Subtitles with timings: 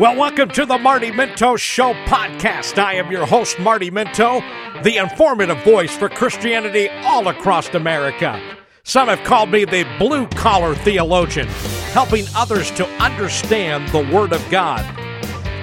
[0.00, 2.82] Well, welcome to the Marty Minto Show podcast.
[2.82, 4.40] I am your host, Marty Minto,
[4.82, 8.40] the informative voice for Christianity all across America.
[8.82, 11.48] Some have called me the blue collar theologian,
[11.92, 14.82] helping others to understand the Word of God.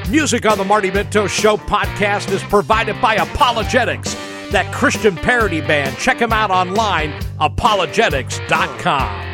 [0.08, 5.98] Music on the Marty Minto Show podcast is provided by ApologetiX, that Christian parody band.
[5.98, 9.26] Check them out online, apologetix.com.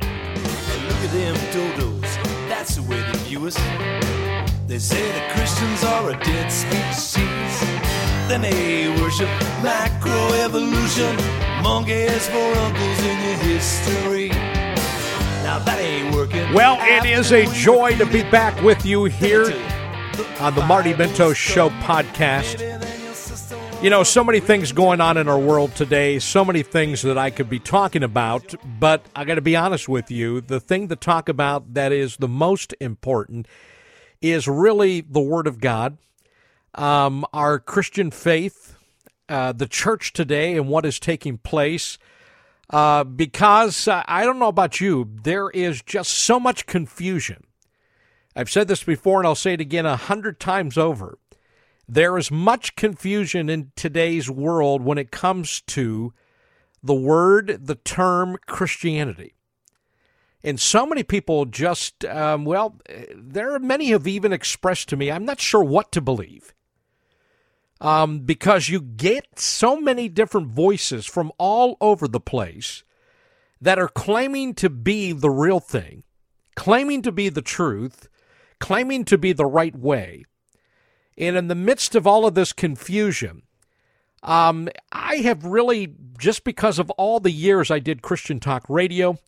[0.00, 4.09] Look at them dodos, that's the way they view us.
[4.70, 7.60] They say that Christians are a dead species.
[8.28, 9.26] They may worship
[9.66, 11.16] macroevolution,
[11.60, 14.28] monkeys for uncles in your history.
[15.42, 16.54] Now that ain't working.
[16.54, 19.52] Well, it is a joy to be back with you here
[20.38, 22.60] on the Marty Minto Show podcast.
[23.82, 27.18] You know, so many things going on in our world today, so many things that
[27.18, 30.40] I could be talking about, but I got to be honest with you.
[30.40, 33.48] The thing to talk about that is the most important
[34.20, 35.98] is really the Word of God,
[36.74, 38.76] um, our Christian faith,
[39.28, 41.98] uh, the church today, and what is taking place.
[42.68, 47.44] Uh, because uh, I don't know about you, there is just so much confusion.
[48.36, 51.18] I've said this before, and I'll say it again a hundred times over.
[51.88, 56.12] There is much confusion in today's world when it comes to
[56.82, 59.34] the word, the term Christianity.
[60.42, 62.78] And so many people just, um, well,
[63.14, 66.54] there are many have even expressed to me, I'm not sure what to believe.
[67.82, 72.84] Um, because you get so many different voices from all over the place
[73.60, 76.02] that are claiming to be the real thing,
[76.56, 78.08] claiming to be the truth,
[78.58, 80.24] claiming to be the right way.
[81.16, 83.42] And in the midst of all of this confusion,
[84.22, 89.18] um, I have really, just because of all the years I did Christian Talk Radio,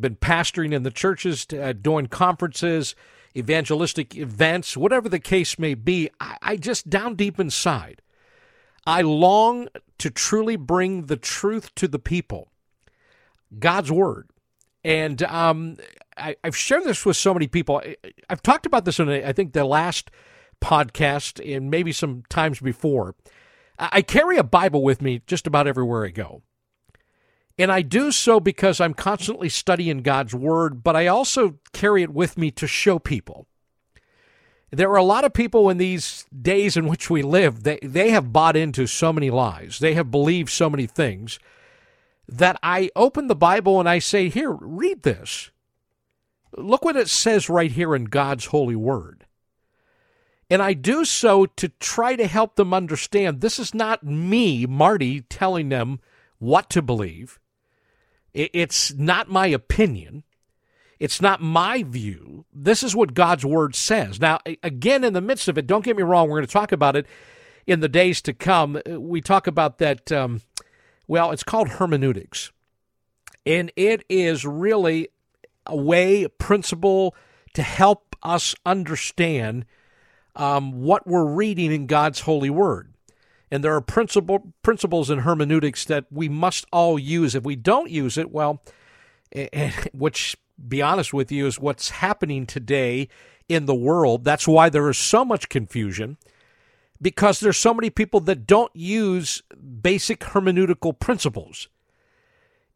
[0.00, 2.94] been pastoring in the churches, uh, doing conferences,
[3.36, 8.02] evangelistic events, whatever the case may be, I, I just down deep inside,
[8.86, 9.68] I long
[9.98, 12.50] to truly bring the truth to the people,
[13.58, 14.28] God's word.
[14.82, 15.76] And um,
[16.16, 17.82] I, have shared this with so many people.
[17.84, 17.96] I,
[18.28, 20.10] I've talked about this in, I think, the last
[20.60, 23.14] podcast and maybe some times before.
[23.78, 26.42] I carry a Bible with me just about everywhere I go.
[27.60, 32.08] And I do so because I'm constantly studying God's Word, but I also carry it
[32.08, 33.48] with me to show people.
[34.70, 38.12] There are a lot of people in these days in which we live, they, they
[38.12, 39.78] have bought into so many lies.
[39.78, 41.38] They have believed so many things
[42.26, 45.50] that I open the Bible and I say, Here, read this.
[46.56, 49.26] Look what it says right here in God's holy word.
[50.48, 55.20] And I do so to try to help them understand this is not me, Marty,
[55.20, 56.00] telling them
[56.38, 57.38] what to believe.
[58.32, 60.24] It's not my opinion.
[60.98, 62.44] It's not my view.
[62.52, 64.20] This is what God's word says.
[64.20, 66.72] Now, again, in the midst of it, don't get me wrong, we're going to talk
[66.72, 67.06] about it
[67.66, 68.80] in the days to come.
[68.86, 70.42] We talk about that, um,
[71.08, 72.52] well, it's called hermeneutics.
[73.46, 75.08] And it is really
[75.66, 77.14] a way, a principle
[77.54, 79.64] to help us understand
[80.36, 82.89] um, what we're reading in God's holy word.
[83.50, 87.34] And there are principle, principles in hermeneutics that we must all use.
[87.34, 88.62] If we don't use it, well,
[89.92, 90.36] which,
[90.68, 93.08] be honest with you, is what's happening today
[93.48, 94.24] in the world.
[94.24, 96.16] That's why there is so much confusion
[97.02, 99.42] because there's so many people that don't use
[99.82, 101.68] basic hermeneutical principles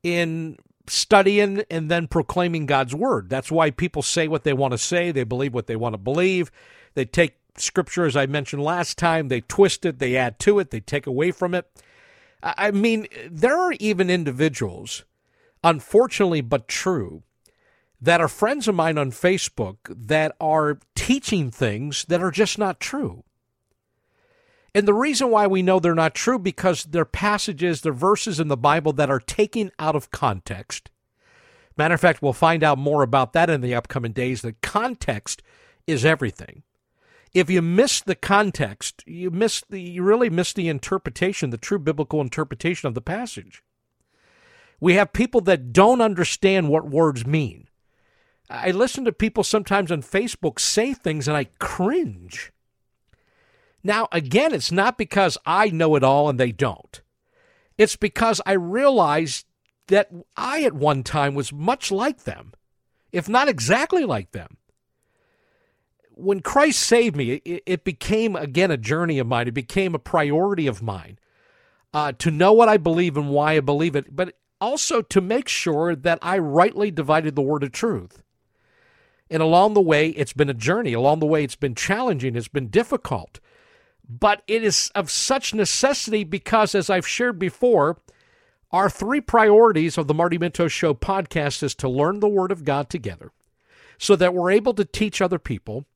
[0.03, 3.29] in studying and then proclaiming God's word.
[3.29, 5.99] That's why people say what they want to say, they believe what they want to
[5.99, 6.51] believe.
[6.95, 10.71] They take Scripture, as I mentioned last time, they twist it, they add to it,
[10.71, 11.71] they take away from it.
[12.43, 15.05] I mean, there are even individuals,
[15.63, 17.23] unfortunately but true,
[18.01, 22.81] that are friends of mine on Facebook that are teaching things that are just not
[22.81, 23.25] true.
[24.75, 28.49] And the reason why we know they're not true because they're passages, they're verses in
[28.49, 30.91] the Bible that are taken out of context.
[31.79, 34.43] Matter of fact, we'll find out more about that in the upcoming days.
[34.43, 35.43] The context
[35.87, 36.63] is everything
[37.35, 41.81] if you miss the context, you miss the you really miss the interpretation, the true
[41.81, 43.63] biblical interpretation of the passage.
[44.81, 47.69] We have people that don't understand what words mean.
[48.49, 52.53] I listen to people sometimes on Facebook say things and I cringe.
[53.83, 57.03] Now, again, it's not because I know it all and they don't.
[57.77, 59.45] It's because I realize
[59.89, 62.53] that I at one time was much like them,
[63.13, 64.59] if not exactly like them
[66.17, 69.49] when Christ saved me, it, it, became again a journey of mine.
[69.49, 71.19] It became a priority of mine
[71.93, 75.49] uh, to know what I believe and why I believe it, but also to make
[75.49, 78.23] sure that I rightly divided the word of truth.
[79.31, 80.93] And along the way, it's been a journey.
[80.93, 83.41] Along the way, it's been challenging, it's been difficult.
[84.09, 87.99] But it is of such necessity because, as I've shared before,
[88.71, 92.65] our three priorities of the Marty Minto Show podcast is to learn the Word of
[92.65, 93.33] God together
[93.99, 95.87] so that we're able to teach other people.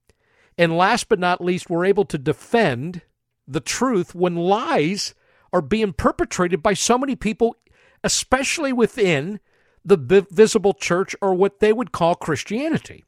[0.59, 3.03] And last but not least, we're able to defend
[3.47, 5.15] the truth when lies
[5.53, 7.57] are being perpetrated by so many people,
[8.05, 9.41] especially within
[9.85, 13.05] the visible church or what they would call Christianity.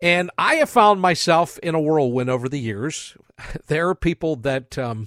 [0.00, 3.16] And I have found myself in a whirlwind over the years.
[3.68, 5.06] There are people that um,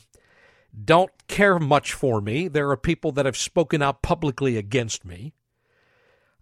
[0.86, 2.48] don't care much for me.
[2.48, 5.34] There are people that have spoken out publicly against me.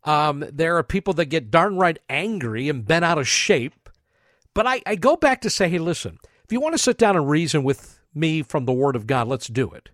[0.04, 3.89] Um, there are people that get darn right angry and bent out of shape.
[4.60, 7.16] But I, I go back to say, hey, listen, if you want to sit down
[7.16, 9.88] and reason with me from the Word of God, let's do it.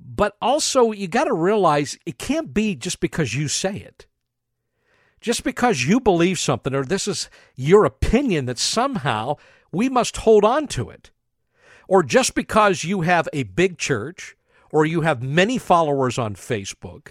[0.00, 4.06] But also, you got to realize it can't be just because you say it.
[5.20, 9.36] Just because you believe something or this is your opinion that somehow
[9.70, 11.10] we must hold on to it.
[11.86, 14.38] Or just because you have a big church
[14.72, 17.08] or you have many followers on Facebook,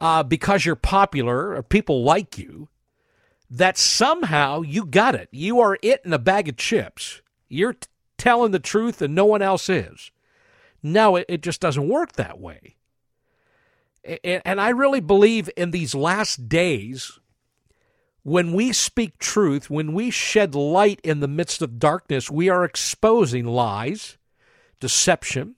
[0.00, 2.70] uh, because you're popular or people like you,
[3.50, 5.28] that somehow you got it.
[5.30, 7.22] You are it in a bag of chips.
[7.48, 10.10] You're t- telling the truth and no one else is.
[10.82, 12.76] No, it, it just doesn't work that way.
[14.04, 17.18] And, and I really believe in these last days,
[18.22, 22.64] when we speak truth, when we shed light in the midst of darkness, we are
[22.64, 24.18] exposing lies,
[24.80, 25.54] deception.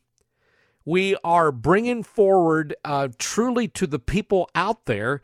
[0.84, 5.22] We are bringing forward uh, truly to the people out there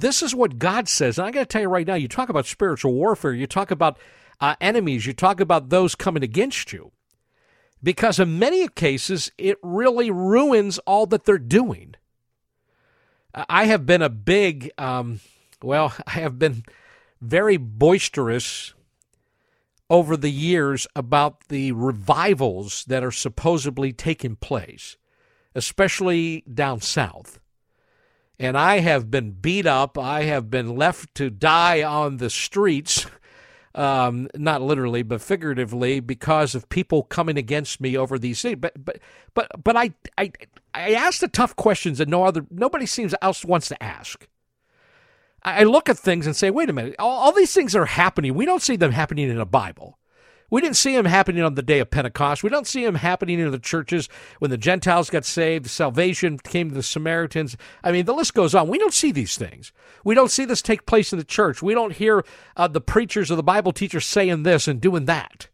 [0.00, 1.18] this is what God says.
[1.18, 3.70] And I got to tell you right now, you talk about spiritual warfare, you talk
[3.70, 3.98] about
[4.40, 6.92] uh, enemies, you talk about those coming against you.
[7.82, 11.94] Because in many cases, it really ruins all that they're doing.
[13.34, 15.20] I have been a big, um,
[15.62, 16.64] well, I have been
[17.20, 18.74] very boisterous
[19.90, 24.96] over the years about the revivals that are supposedly taking place,
[25.54, 27.40] especially down south
[28.38, 29.98] and I have been beat up.
[29.98, 33.06] I have been left to die on the streets,
[33.74, 38.58] um, not literally but figuratively, because of people coming against me over these things.
[38.60, 38.98] But but
[39.34, 40.32] but but I I
[40.74, 44.26] I ask the tough questions that no other nobody seems else wants to ask.
[45.42, 48.34] I look at things and say, wait a minute, all, all these things are happening.
[48.34, 49.97] We don't see them happening in the Bible.
[50.50, 52.42] We didn't see them happening on the day of Pentecost.
[52.42, 54.08] We don't see them happening in the churches
[54.38, 57.56] when the Gentiles got saved, salvation came to the Samaritans.
[57.84, 58.68] I mean, the list goes on.
[58.68, 59.72] We don't see these things.
[60.04, 61.62] We don't see this take place in the church.
[61.62, 62.24] We don't hear
[62.56, 65.48] uh, the preachers or the Bible teachers saying this and doing that.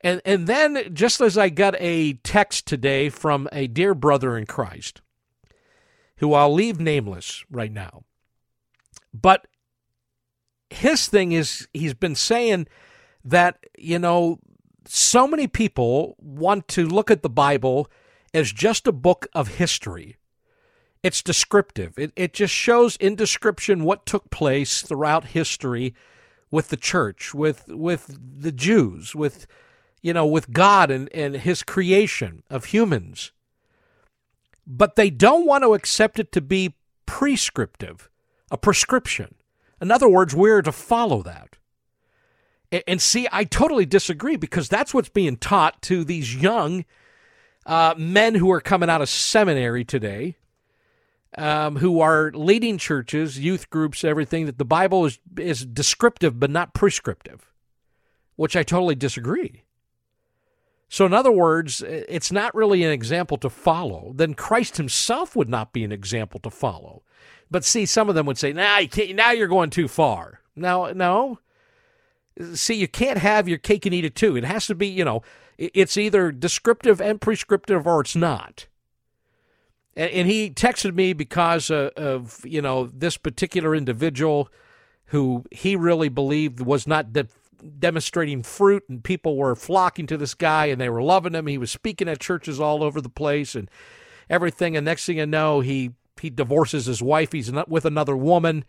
[0.00, 4.46] And, and then, just as I got a text today from a dear brother in
[4.46, 5.02] Christ,
[6.16, 8.04] who I'll leave nameless right now,
[9.12, 9.46] but
[10.70, 12.66] his thing is he's been saying
[13.24, 14.38] that, you know,
[14.86, 17.90] so many people want to look at the Bible
[18.32, 20.16] as just a book of history.
[21.02, 21.98] It's descriptive.
[21.98, 25.94] It, it just shows in description what took place throughout history
[26.50, 29.46] with the church, with with the Jews, with
[30.02, 33.32] you know, with God and, and his creation of humans.
[34.66, 36.74] But they don't want to accept it to be
[37.06, 38.10] prescriptive,
[38.50, 39.34] a prescription.
[39.80, 41.56] In other words, we're to follow that.
[42.86, 46.84] And see, I totally disagree because that's what's being taught to these young
[47.66, 50.36] uh, men who are coming out of seminary today,
[51.36, 56.50] um, who are leading churches, youth groups, everything, that the Bible is, is descriptive but
[56.50, 57.52] not prescriptive,
[58.36, 59.64] which I totally disagree.
[60.88, 64.12] So, in other words, it's not really an example to follow.
[64.14, 67.04] Then Christ himself would not be an example to follow.
[67.48, 70.92] But see, some of them would say, "Nah, you now you're going too far." No,
[70.92, 71.38] no.
[72.54, 74.36] See, you can't have your cake and eat it too.
[74.36, 75.22] It has to be, you know,
[75.58, 78.66] it's either descriptive and prescriptive or it's not.
[79.96, 84.48] And, he texted me because uh, of, you know, this particular individual
[85.06, 87.26] who he really believed was not de-
[87.78, 91.48] demonstrating fruit and people were flocking to this guy and they were loving him.
[91.48, 93.68] He was speaking at churches all over the place and
[94.30, 94.76] everything.
[94.76, 97.32] And next thing you know, he, he divorces his wife.
[97.32, 98.64] He's with another woman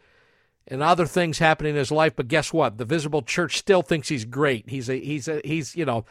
[0.68, 2.15] and other things happening in his life.
[2.15, 2.77] But guess what?
[2.77, 4.70] The visible church still thinks he's great.
[4.70, 6.06] He's a, he's a, he's you know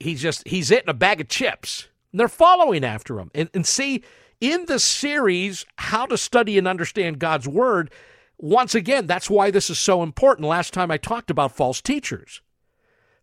[0.00, 1.88] he's just he's eating a bag of chips.
[2.12, 3.30] And they're following after him.
[3.34, 4.02] And, and see
[4.40, 7.90] in the series how to study and understand God's word.
[8.38, 10.48] Once again, that's why this is so important.
[10.48, 12.40] Last time I talked about false teachers.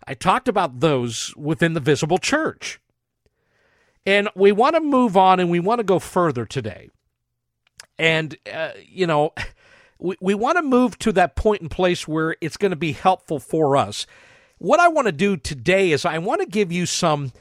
[0.05, 2.79] I talked about those within the visible church.
[4.05, 6.89] And we want to move on and we want to go further today.
[7.97, 9.33] And, uh, you know,
[9.99, 12.91] we, we want to move to that point in place where it's going to be
[12.91, 14.05] helpful for us.
[14.57, 17.31] What I want to do today is I want to give you some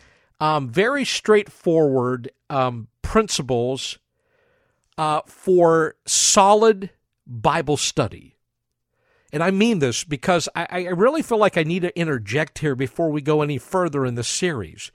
[0.41, 3.99] um, very straightforward um, principles
[4.99, 6.91] uh, for solid
[7.27, 8.37] Bible study.
[9.33, 12.77] And I mean this because I, I really feel like I need to interject here
[12.77, 14.93] before we go any further in the series.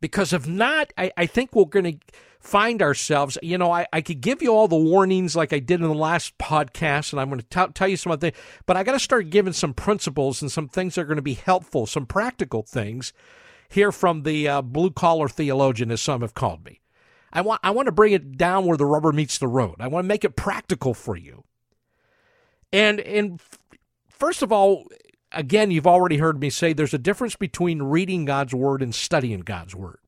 [0.00, 1.98] Because if not, I, I think we're going to
[2.46, 5.80] find ourselves, you know, I, I could give you all the warnings like I did
[5.80, 8.36] in the last podcast, and I'm going to t- tell you some things,
[8.66, 11.22] but I got to start giving some principles and some things that are going to
[11.22, 13.12] be helpful, some practical things
[13.68, 16.80] here from the uh, blue collar theologian, as some have called me.
[17.32, 19.74] I want, I want to bring it down where the rubber meets the road.
[19.80, 21.44] I want to make it practical for you.
[22.72, 23.40] And, and
[24.08, 24.84] first of all,
[25.32, 29.40] again, you've already heard me say there's a difference between reading God's word and studying
[29.40, 29.98] God's word.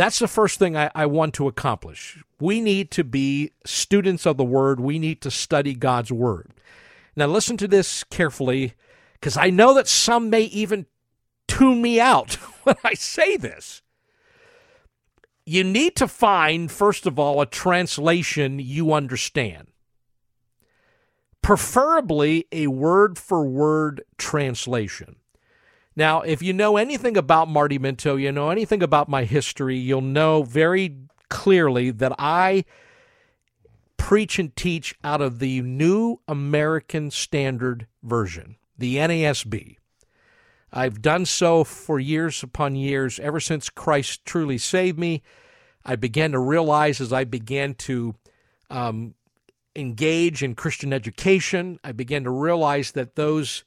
[0.00, 2.24] That's the first thing I, I, want to accomplish.
[2.40, 4.80] We need to be students of the Word.
[4.80, 6.52] We need to study God's Word.
[7.14, 8.72] Now, listen to this carefully,
[9.12, 10.86] because I know that some may even
[11.46, 12.32] tune me out
[12.64, 13.82] when I say this.
[15.44, 19.66] You need to find, first of all, a translation you understand,
[21.42, 25.16] preferably a word for word translation.
[26.00, 30.00] Now, if you know anything about Marty Minto, you know anything about my history, you'll
[30.00, 30.96] know very
[31.28, 32.64] clearly that I
[33.98, 39.76] preach and teach out of the New American Standard Version, the NASB.
[40.72, 45.22] I've done so for years upon years, ever since Christ truly saved me.
[45.84, 48.14] I began to realize as I began to
[48.70, 49.16] um,
[49.76, 53.64] engage in Christian education, I began to realize that those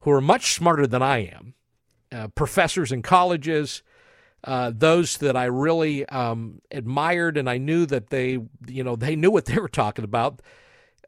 [0.00, 1.54] who are much smarter than I am,
[2.12, 3.82] uh, professors in colleges,
[4.44, 9.16] uh, those that I really um, admired, and I knew that they, you know, they
[9.16, 10.40] knew what they were talking about.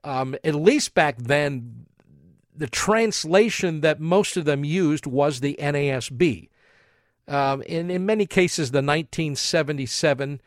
[0.05, 1.87] Um, at least back then,
[2.55, 6.49] the translation that most of them used was the NASB.
[7.29, 10.41] Um, and in many cases, the 1977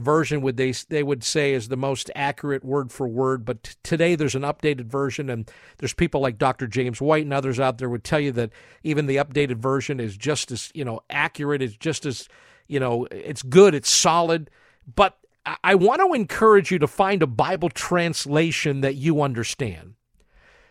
[0.00, 3.72] version would they they would say is the most accurate word for word but t-
[3.82, 6.66] today there's an updated version and there's people like Dr.
[6.66, 8.50] James White and others out there would tell you that
[8.82, 12.28] even the updated version is just as you know accurate it's just as
[12.68, 14.50] you know it's good it's solid
[14.94, 19.94] but I, I want to encourage you to find a Bible translation that you understand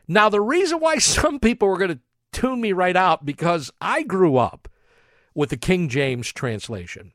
[0.07, 2.00] now the reason why some people are going to
[2.31, 4.67] tune me right out because I grew up
[5.33, 7.13] with the King James translation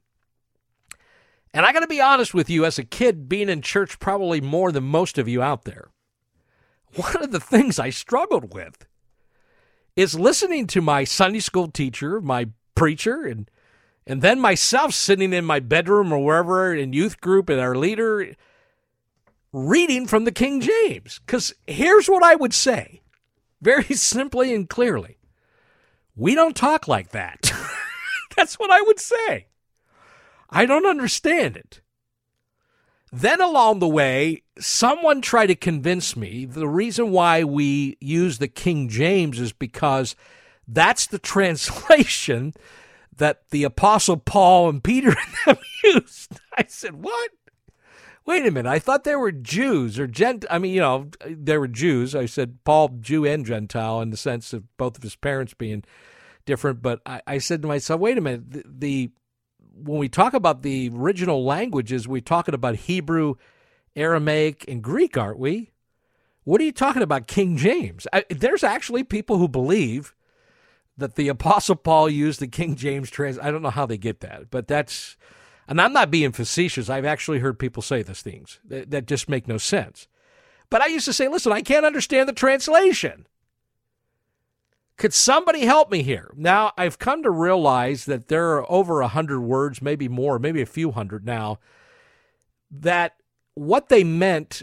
[1.55, 4.41] and I got to be honest with you, as a kid, being in church probably
[4.41, 5.91] more than most of you out there,
[6.97, 8.87] one of the things I struggled with
[9.95, 13.49] is listening to my Sunday school teacher, my preacher, and
[14.07, 18.35] and then myself sitting in my bedroom or wherever in youth group and our leader
[19.51, 21.21] reading from the King James.
[21.25, 23.01] Because here's what I would say
[23.63, 25.19] very simply and clearly
[26.17, 27.53] we don't talk like that.
[28.37, 29.47] That's what I would say.
[30.55, 31.81] I don't understand it.
[33.13, 38.49] Then along the way, someone tried to convince me the reason why we use the
[38.49, 40.17] King James is because
[40.67, 42.55] that's the translation
[43.17, 45.15] that the Apostle Paul and Peter
[45.47, 46.41] and used.
[46.57, 47.31] I said, What?
[48.27, 48.71] Wait a minute.
[48.71, 50.47] I thought they were Jews or Gent.
[50.51, 52.15] I mean, you know, they were Jews.
[52.15, 55.85] I said Paul, Jew and Gentile, in the sense of both of his parents being
[56.47, 56.81] different.
[56.81, 58.51] But I, I said to myself, wait a minute.
[58.51, 59.11] The, the
[59.77, 63.35] when we talk about the original languages, we're talking about Hebrew,
[63.97, 65.71] Aramaic, and Greek, aren't we?
[66.45, 68.07] What are you talking about, King James?
[68.13, 70.15] I, there's actually people who believe
[70.97, 73.39] that the Apostle Paul used the King James trans.
[73.39, 75.17] I don't know how they get that, but that's,
[75.67, 76.91] and I'm not being facetious.
[76.91, 80.07] I've actually heard people say these things that, that just make no sense.
[80.71, 83.27] But I used to say, listen, I can't understand the translation.
[84.97, 86.33] Could somebody help me here?
[86.37, 90.61] Now, I've come to realize that there are over a hundred words, maybe more, maybe
[90.61, 91.59] a few hundred now,
[92.71, 93.17] that
[93.55, 94.63] what they meant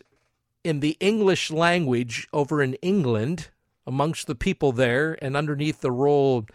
[0.64, 3.50] in the English language over in England,
[3.86, 6.46] amongst the people there, and underneath the role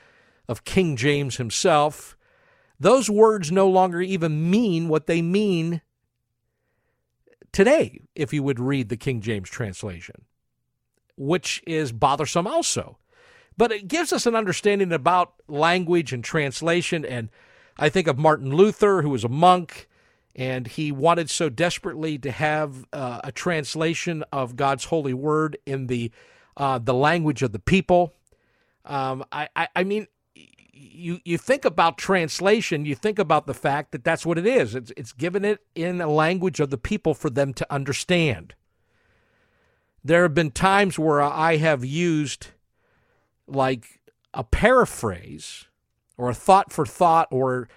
[0.49, 2.17] of King James himself,
[2.81, 5.83] those words no longer even mean what they mean
[7.53, 10.25] today, if you would read the King James translation,
[11.17, 12.99] which is bothersome also
[13.57, 17.05] but it gives us an understanding about language and translation.
[17.05, 17.31] And
[17.79, 19.89] I think of Martin Luther, who was a monk,
[20.35, 25.87] and he wanted so desperately to have uh, a translation of God's holy word in
[25.87, 26.11] the
[26.57, 28.15] uh, the language of the people.
[28.85, 33.93] Um, I, I, I mean, you you think about translation, you think about the fact
[33.93, 34.75] that that's what it is.
[34.75, 38.55] It's it's given it in a language of the people for them to understand.
[40.05, 42.49] There have been times where I have used
[43.47, 44.01] like
[44.35, 45.67] a paraphrase
[46.17, 47.69] or a thought for thought or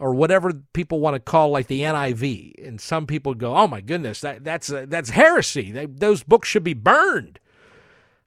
[0.00, 2.66] or whatever people want to call like the NIV.
[2.66, 5.72] And some people go, "Oh my goodness, that, that's uh, that's heresy.
[5.72, 7.40] They, those books should be burned."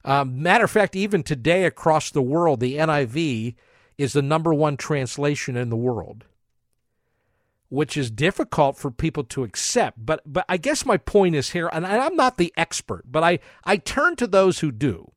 [0.04, 3.56] Um, matter of fact, even today across the world, the NIV
[3.98, 6.26] is the number one translation in the world,
[7.70, 10.04] which is difficult for people to accept.
[10.06, 13.40] But but I guess my point is here, and I'm not the expert, but I
[13.64, 15.12] I turn to those who do.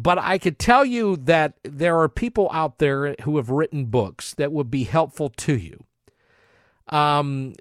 [0.00, 4.32] But I could tell you that there are people out there who have written books
[4.34, 5.82] that would be helpful to you.
[6.86, 7.54] Um,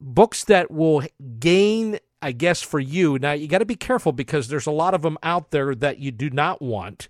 [0.00, 1.02] books that will
[1.40, 3.18] gain, I guess, for you.
[3.18, 5.98] Now, you got to be careful because there's a lot of them out there that
[5.98, 7.08] you do not want.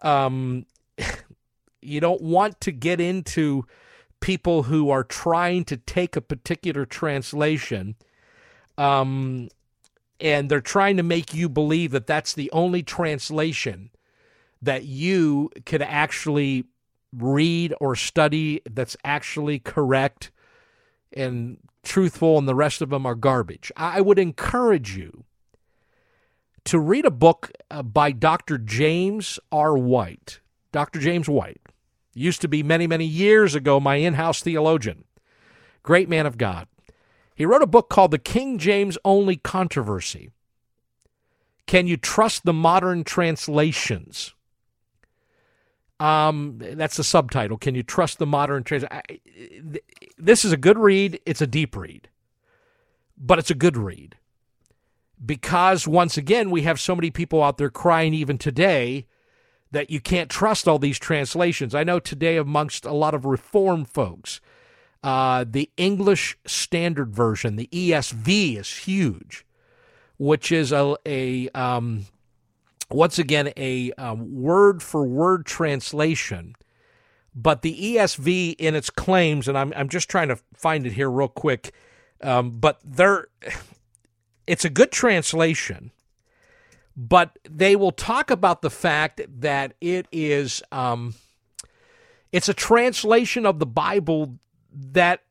[0.00, 0.64] Um,
[1.82, 3.66] you don't want to get into
[4.20, 7.94] people who are trying to take a particular translation
[8.78, 9.50] um,
[10.22, 13.90] and they're trying to make you believe that that's the only translation
[14.62, 16.64] that you could actually
[17.12, 20.30] read or study that's actually correct
[21.12, 23.72] and truthful, and the rest of them are garbage.
[23.76, 25.24] I would encourage you
[26.64, 28.56] to read a book uh, by Dr.
[28.58, 29.76] James R.
[29.76, 30.38] White.
[30.70, 31.00] Dr.
[31.00, 31.60] James White
[32.14, 35.04] used to be many, many years ago my in house theologian,
[35.82, 36.68] great man of God.
[37.34, 40.30] He wrote a book called The King James Only Controversy.
[41.66, 44.34] Can you trust the modern translations?
[46.00, 47.58] Um, that's the subtitle.
[47.58, 49.78] Can you trust the modern translation?
[50.18, 51.20] This is a good read.
[51.24, 52.08] It's a deep read,
[53.16, 54.16] but it's a good read
[55.24, 59.06] because once again we have so many people out there crying even today
[59.70, 61.74] that you can't trust all these translations.
[61.74, 64.40] I know today amongst a lot of reform folks
[65.02, 69.44] uh, the English Standard Version, the ESV, is huge,
[70.16, 72.06] which is a, a um,
[72.90, 76.54] once again a word for word translation.
[77.34, 81.10] But the ESV in its claims, and I'm I'm just trying to find it here
[81.10, 81.72] real quick,
[82.22, 83.28] um, but there,
[84.46, 85.90] it's a good translation.
[86.94, 91.14] But they will talk about the fact that it is um,
[92.32, 94.38] it's a translation of the Bible
[94.72, 95.22] that,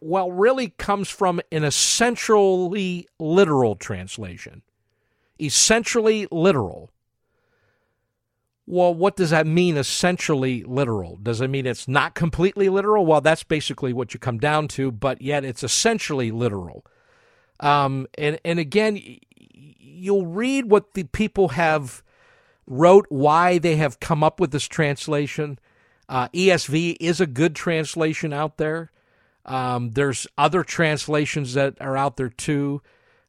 [0.00, 4.62] well, really comes from an essentially literal translation.
[5.40, 6.90] Essentially literal.
[8.66, 11.16] Well, what does that mean, essentially literal?
[11.16, 13.04] Does it mean it's not completely literal?
[13.04, 16.84] Well, that's basically what you come down to, but yet it's essentially literal.
[17.60, 18.98] Um, and, and again,
[19.54, 22.02] you'll read what the people have
[22.66, 25.58] wrote, why they have come up with this translation.
[26.08, 28.90] Uh, ESV is a good translation out there.
[29.44, 32.82] Um, there's other translations that are out there too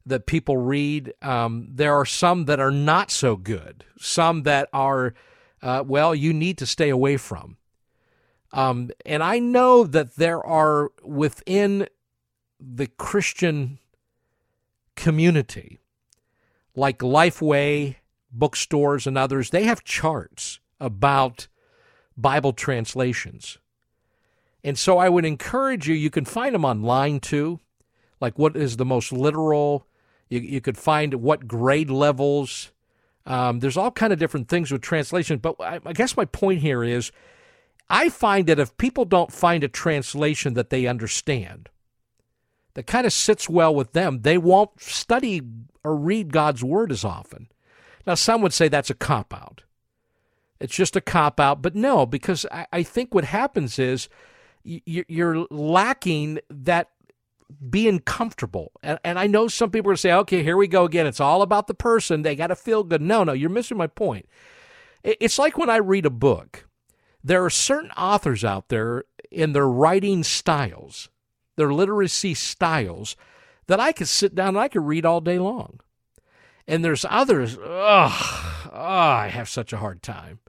[0.04, 1.12] that people read.
[1.20, 5.14] Um, there are some that are not so good, some that are,
[5.62, 7.56] uh, well, you need to stay away from.
[8.52, 11.88] Um, and I know that there are within
[12.58, 13.78] the Christian
[14.94, 15.80] community,
[16.74, 17.96] like Lifeway,
[18.30, 21.48] bookstores, and others, they have charts about
[22.16, 23.58] Bible translations.
[24.64, 27.60] And so I would encourage you, you can find them online too,
[28.20, 29.86] like what is the most literal.
[30.28, 32.72] You, you could find what grade levels.
[33.26, 35.38] Um, there's all kind of different things with translation.
[35.38, 37.12] But I, I guess my point here is
[37.88, 41.68] I find that if people don't find a translation that they understand,
[42.74, 45.42] that kind of sits well with them, they won't study
[45.84, 47.48] or read God's word as often.
[48.06, 49.62] Now, some would say that's a cop out.
[50.60, 51.62] It's just a cop out.
[51.62, 54.08] But no, because I, I think what happens is
[54.64, 56.90] you're lacking that
[57.70, 58.72] being comfortable.
[58.82, 61.06] And, and I know some people are say, okay, here we go again.
[61.06, 62.22] It's all about the person.
[62.22, 63.00] They got to feel good.
[63.00, 64.26] No, no, you're missing my point.
[65.04, 66.66] It's like when I read a book,
[67.22, 71.08] there are certain authors out there in their writing styles,
[71.56, 73.16] their literacy styles,
[73.68, 75.80] that I could sit down and I could read all day long.
[76.66, 80.40] And there's others, ugh, oh, I have such a hard time.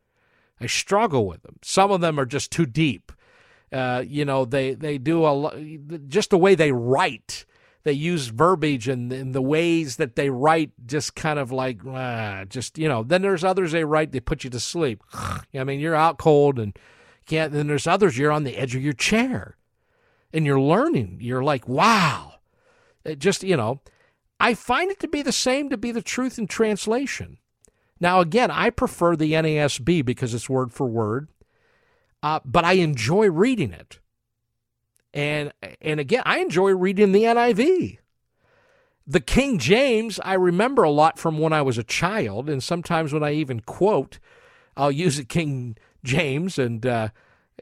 [0.60, 1.58] I struggle with them.
[1.62, 3.12] Some of them are just too deep.
[3.72, 5.52] Uh, you know, they they do a
[6.08, 7.46] just the way they write.
[7.84, 12.43] They use verbiage and, and the ways that they write, just kind of like, uh,
[12.46, 13.04] just you know.
[13.04, 15.02] Then there's others they write, they put you to sleep.
[15.13, 16.78] I mean, you're out cold and
[17.26, 17.54] can't.
[17.54, 19.58] Then there's others you're on the edge of your chair,
[20.34, 21.20] and you're learning.
[21.22, 22.36] You're like, wow,
[23.04, 23.82] it just you know.
[24.39, 27.39] I find it to be the same to be the truth in translation.
[27.99, 31.29] Now, again, I prefer the NASB because it's word for word,
[32.21, 33.99] uh, but I enjoy reading it.
[35.13, 37.97] And and again, I enjoy reading the NIV.
[39.07, 43.13] The King James, I remember a lot from when I was a child, and sometimes
[43.13, 44.19] when I even quote,
[44.75, 47.10] I'll use the King James, and uh,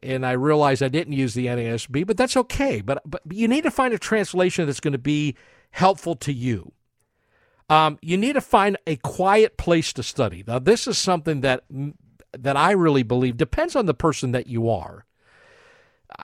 [0.04, 2.82] and I realize I didn't use the NASB, but that's okay.
[2.82, 5.36] But but you need to find a translation that's going to be
[5.72, 6.74] helpful to you.
[7.70, 10.44] Um, you need to find a quiet place to study.
[10.46, 11.64] Now, this is something that
[12.38, 15.06] that I really believe depends on the person that you are.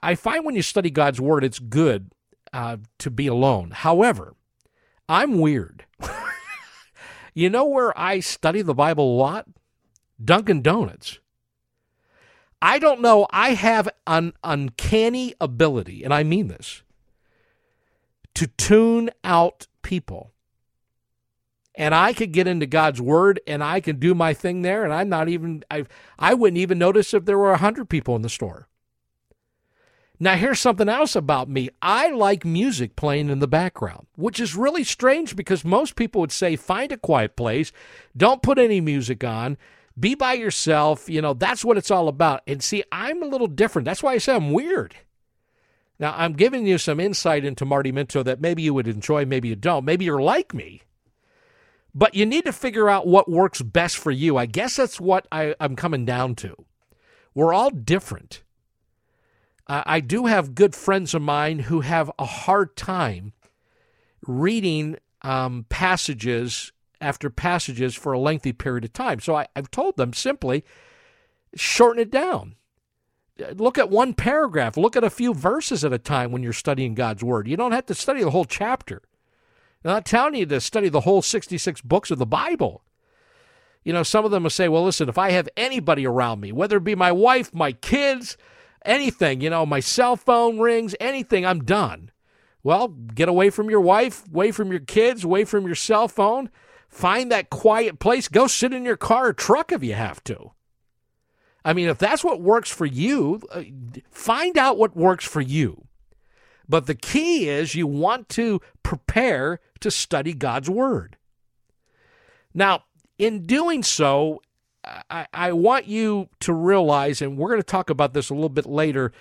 [0.02, 2.12] I find when you study God's word, it's good
[2.52, 3.70] uh, to be alone.
[3.70, 4.34] However,
[5.08, 5.86] I'm weird.
[7.34, 9.46] you know where I study the Bible a lot?
[10.22, 11.18] Dunkin' Donuts.
[12.60, 13.26] I don't know.
[13.30, 16.82] I have an uncanny ability, and I mean this,
[18.34, 20.31] to tune out people.
[21.74, 24.92] And I could get into God's word and I can do my thing there, and
[24.92, 25.86] I'm not even I
[26.18, 28.68] I wouldn't even notice if there were a hundred people in the store.
[30.22, 31.70] Now, here's something else about me.
[31.82, 36.30] I like music playing in the background, which is really strange because most people would
[36.30, 37.72] say, find a quiet place,
[38.16, 39.56] don't put any music on,
[39.98, 41.10] be by yourself.
[41.10, 42.42] You know, that's what it's all about.
[42.46, 43.84] And see, I'm a little different.
[43.84, 44.94] That's why I say I'm weird.
[45.98, 49.48] Now, I'm giving you some insight into Marty Minto that maybe you would enjoy, maybe
[49.48, 49.84] you don't.
[49.84, 50.82] Maybe you're like me.
[51.94, 54.36] But you need to figure out what works best for you.
[54.36, 56.56] I guess that's what I, I'm coming down to.
[57.34, 58.42] We're all different.
[59.66, 63.32] Uh, I do have good friends of mine who have a hard time
[64.26, 69.20] reading um, passages after passages for a lengthy period of time.
[69.20, 70.64] So I, I've told them simply
[71.54, 72.56] shorten it down.
[73.54, 76.94] Look at one paragraph, look at a few verses at a time when you're studying
[76.94, 77.48] God's Word.
[77.48, 79.02] You don't have to study the whole chapter.
[79.84, 82.82] I'm not telling you to study the whole 66 books of the Bible.
[83.84, 86.52] You know, some of them will say, well, listen, if I have anybody around me,
[86.52, 88.36] whether it be my wife, my kids,
[88.84, 92.10] anything, you know, my cell phone rings, anything, I'm done.
[92.62, 96.48] Well, get away from your wife, away from your kids, away from your cell phone.
[96.88, 98.28] Find that quiet place.
[98.28, 100.52] Go sit in your car or truck if you have to.
[101.64, 103.62] I mean, if that's what works for you, uh,
[104.10, 105.86] find out what works for you.
[106.68, 111.16] But the key is you want to prepare to study God's Word.
[112.54, 112.84] Now,
[113.18, 114.42] in doing so,
[115.10, 118.48] I, I want you to realize, and we're going to talk about this a little
[118.48, 119.12] bit later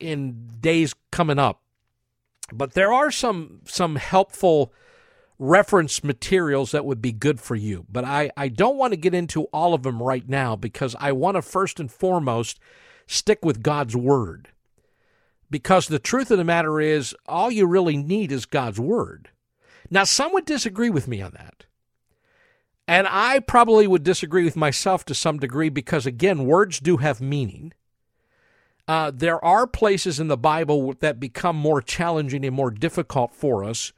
[0.00, 1.62] in days coming up,
[2.52, 4.72] but there are some some helpful
[5.38, 7.86] reference materials that would be good for you.
[7.90, 11.12] But I, I don't want to get into all of them right now because I
[11.12, 12.60] want to first and foremost
[13.06, 14.48] stick with God's Word.
[15.50, 19.30] Because the truth of the matter is, all you really need is God's Word.
[19.90, 21.66] Now, some would disagree with me on that.
[22.86, 27.20] And I probably would disagree with myself to some degree because, again, words do have
[27.20, 27.72] meaning.
[28.86, 33.64] Uh, there are places in the Bible that become more challenging and more difficult for
[33.64, 33.92] us,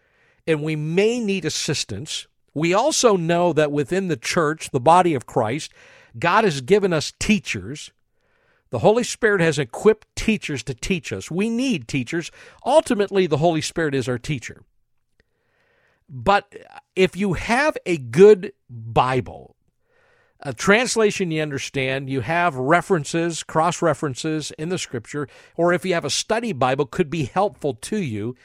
[0.47, 2.29] and we may need assistance.
[2.55, 5.73] We also know that within the church, the body of Christ,
[6.17, 7.91] God has given us teachers.
[8.71, 11.31] The Holy Spirit has equipped teachers to teach us.
[11.31, 12.31] We need teachers.
[12.65, 14.63] Ultimately, the Holy Spirit is our teacher.
[16.09, 16.55] But
[16.95, 19.57] if you have a good Bible,
[20.41, 25.95] a translation you understand, you have references, cross references in the scripture, or if you
[25.95, 28.37] have a study Bible, could be helpful to you.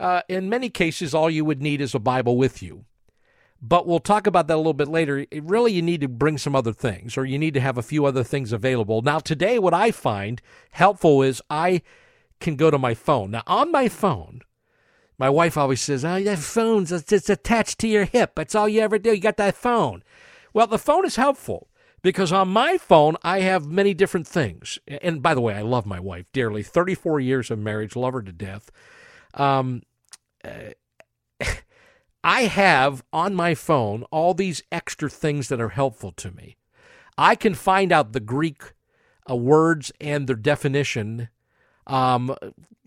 [0.00, 2.84] Uh, in many cases, all you would need is a Bible with you.
[3.60, 5.24] But we'll talk about that a little bit later.
[5.30, 7.82] It really, you need to bring some other things, or you need to have a
[7.82, 9.02] few other things available.
[9.02, 11.82] Now, today, what I find helpful is I
[12.40, 13.30] can go to my phone.
[13.30, 14.40] Now, on my phone,
[15.22, 18.32] my wife always says, "Oh, that phone's it's attached to your hip.
[18.34, 19.12] That's all you ever do.
[19.12, 20.02] You got that phone."
[20.52, 21.68] Well, the phone is helpful
[22.02, 24.80] because on my phone I have many different things.
[24.88, 26.64] And by the way, I love my wife dearly.
[26.64, 28.72] Thirty-four years of marriage, love her to death.
[29.34, 29.82] Um,
[32.24, 36.56] I have on my phone all these extra things that are helpful to me.
[37.16, 38.72] I can find out the Greek
[39.30, 41.28] uh, words and their definition
[41.86, 42.34] um,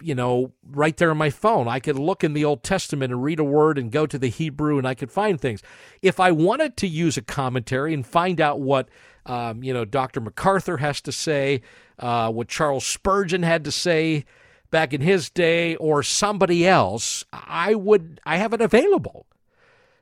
[0.01, 1.67] you know, right there on my phone.
[1.67, 4.27] I could look in the Old Testament and read a word and go to the
[4.29, 5.61] Hebrew and I could find things.
[6.01, 8.89] If I wanted to use a commentary and find out what,
[9.25, 10.21] um, you know, Dr.
[10.21, 11.61] MacArthur has to say,
[11.97, 14.25] uh, what Charles Spurgeon had to say
[14.71, 19.25] back in his day, or somebody else, I would, I have it available.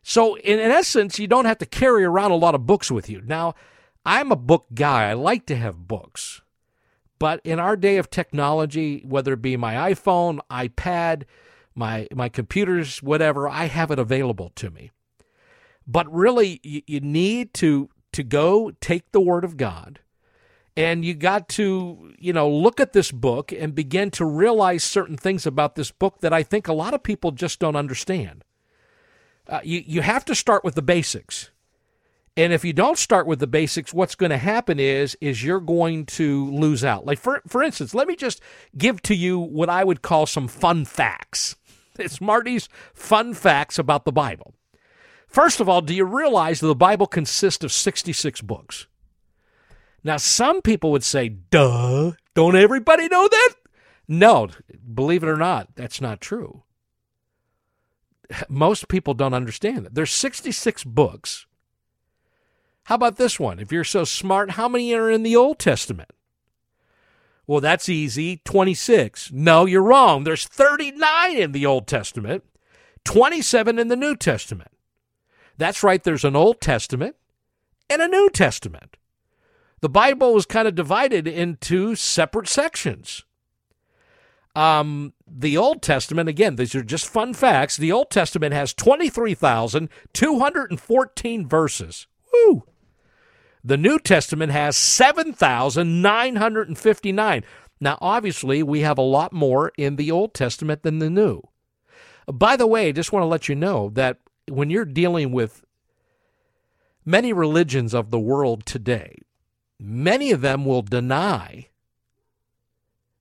[0.02, 3.10] So, in, in essence, you don't have to carry around a lot of books with
[3.10, 3.22] you.
[3.22, 3.54] Now,
[4.06, 5.10] I'm a book guy.
[5.10, 6.42] I like to have books.
[7.24, 11.24] But in our day of technology, whether it be my iPhone, iPad,
[11.74, 14.92] my my computers, whatever, I have it available to me.
[15.88, 20.02] But really, you, you need to to go take the Word of God,
[20.76, 25.16] and you got to you know look at this book and begin to realize certain
[25.16, 28.44] things about this book that I think a lot of people just don't understand.
[29.48, 31.52] Uh, you, you have to start with the basics.
[32.36, 35.60] And if you don't start with the basics, what's going to happen is is you're
[35.60, 37.06] going to lose out.
[37.06, 38.42] Like for for instance, let me just
[38.78, 41.56] give to you what I would call some fun facts.
[42.00, 44.56] It's Marty's fun facts about the Bible.
[45.28, 48.88] First of all, do you realize that the Bible consists of 66 books?
[50.04, 53.54] Now, some people would say, duh, don't everybody know that?
[54.08, 54.50] No,
[54.92, 56.64] believe it or not, that's not true.
[58.50, 59.94] Most people don't understand that.
[59.94, 61.46] There's 66 books
[62.86, 63.60] how about this one?
[63.60, 66.12] If you're so smart, how many are in the Old Testament?
[67.48, 69.32] Well, that's easy 26.
[69.32, 70.24] No, you're wrong.
[70.24, 72.44] There's 39 in the Old Testament,
[73.06, 74.72] 27 in the New Testament.
[75.58, 77.16] That's right, there's an Old Testament
[77.90, 78.98] and a New Testament.
[79.82, 83.24] The Bible was kind of divided into separate sections.
[84.56, 87.76] Um, the Old Testament, again, these are just fun facts.
[87.76, 92.08] The Old Testament has 23,214 verses.
[92.32, 92.64] Woo!
[93.64, 97.44] The New Testament has 7,959.
[97.80, 101.42] Now, obviously, we have a lot more in the Old Testament than the New.
[102.28, 104.18] By the way, I just want to let you know that
[104.50, 105.64] when you're dealing with
[107.06, 109.20] many religions of the world today,
[109.80, 111.70] many of them will deny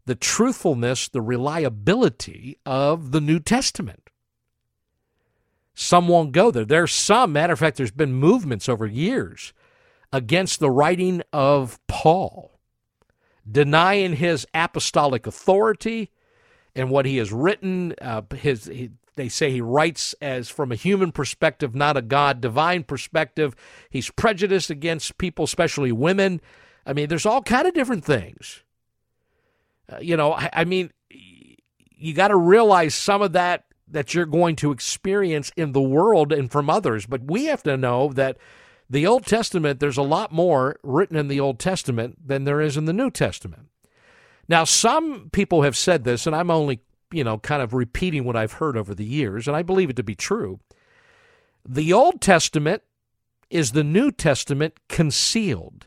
[0.07, 4.11] the truthfulness, the reliability of the New Testament.
[5.75, 6.65] Some won't go there.
[6.65, 9.53] There's some, matter of fact, there's been movements over years
[10.13, 12.59] against the writing of Paul,
[13.51, 16.11] denying his apostolic authority
[16.75, 17.95] and what he has written.
[18.01, 22.41] Uh, his he, they say he writes as from a human perspective, not a God
[22.41, 23.55] divine perspective.
[23.91, 26.41] He's prejudiced against people, especially women.
[26.87, 28.63] I mean, there's all kind of different things.
[29.91, 34.27] Uh, you know, I, I mean, you got to realize some of that that you're
[34.27, 37.05] going to experience in the world and from others.
[37.05, 38.39] But we have to know that
[38.93, 42.77] the Old Testament, there's a lot more written in the Old Testament than there is
[42.77, 43.69] in the New Testament.
[44.49, 48.37] Now, some people have said this, and I'm only, you know, kind of repeating what
[48.37, 50.61] I've heard over the years, and I believe it to be true.
[51.67, 52.83] The Old Testament
[53.49, 55.87] is the New Testament concealed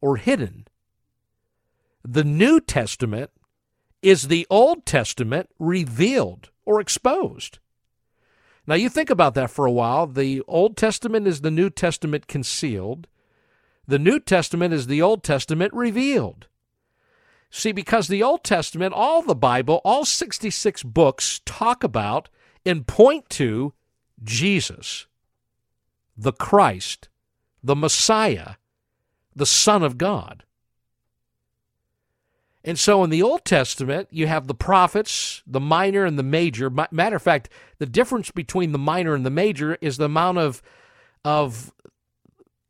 [0.00, 0.68] or hidden.
[2.02, 3.30] The New Testament
[4.00, 7.58] is the Old Testament revealed or exposed.
[8.68, 10.06] Now, you think about that for a while.
[10.06, 13.08] The Old Testament is the New Testament concealed,
[13.86, 16.48] the New Testament is the Old Testament revealed.
[17.50, 22.28] See, because the Old Testament, all the Bible, all 66 books talk about
[22.66, 23.72] and point to
[24.22, 25.06] Jesus,
[26.14, 27.08] the Christ,
[27.62, 28.56] the Messiah,
[29.34, 30.44] the Son of God.
[32.64, 36.70] And so in the Old Testament, you have the prophets, the minor and the major.
[36.90, 40.62] Matter of fact, the difference between the minor and the major is the amount of,
[41.24, 41.72] of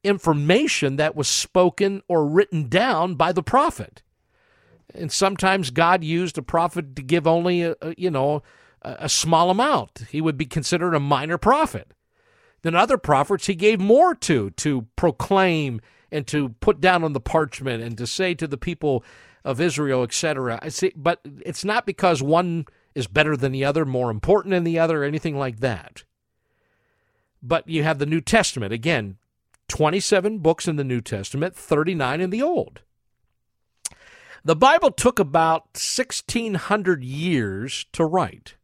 [0.04, 4.02] information that was spoken or written down by the prophet.
[4.94, 8.42] And sometimes God used a prophet to give only a, a you know
[8.82, 10.04] a, a small amount.
[10.10, 11.92] He would be considered a minor prophet.
[12.62, 17.20] Then other prophets he gave more to to proclaim and to put down on the
[17.20, 19.04] parchment and to say to the people
[19.48, 20.58] of Israel, etc.
[20.60, 24.62] I see, but it's not because one is better than the other, more important than
[24.62, 26.04] the other, or anything like that.
[27.42, 29.16] But you have the New Testament again,
[29.68, 32.82] 27 books in the New Testament, 39 in the Old.
[34.44, 38.56] The Bible took about 1600 years to write.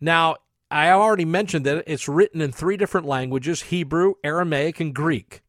[0.00, 0.36] Now,
[0.70, 5.42] I already mentioned that it's written in three different languages Hebrew, Aramaic, and Greek.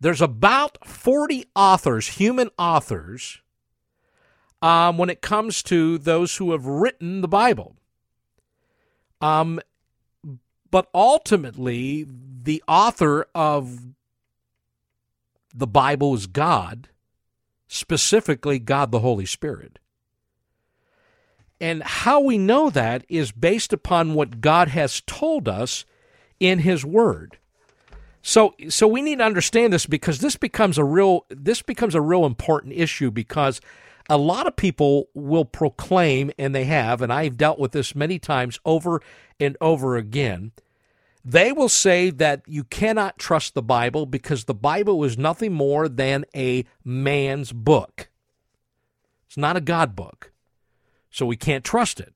[0.00, 3.40] There's about 40 authors, human authors,
[4.60, 7.76] um, when it comes to those who have written the Bible.
[9.20, 9.60] Um,
[10.70, 13.80] but ultimately, the author of
[15.54, 16.88] the Bible is God,
[17.66, 19.78] specifically God the Holy Spirit.
[21.58, 25.86] And how we know that is based upon what God has told us
[26.38, 27.38] in His Word.
[28.26, 32.00] So so we need to understand this because this becomes a real this becomes a
[32.00, 33.60] real important issue because
[34.10, 38.18] a lot of people will proclaim and they have and I've dealt with this many
[38.18, 39.00] times over
[39.38, 40.50] and over again.
[41.24, 45.88] They will say that you cannot trust the Bible because the Bible is nothing more
[45.88, 48.08] than a man's book.
[49.28, 50.32] It's not a God book.
[51.12, 52.12] So we can't trust it.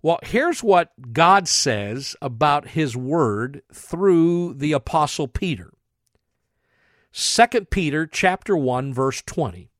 [0.00, 5.72] Well, here's what God says about his word through the apostle Peter.
[7.12, 9.70] 2 Peter chapter 1 verse 20.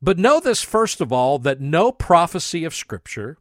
[0.00, 3.36] But know this first of all that no prophecy of scripture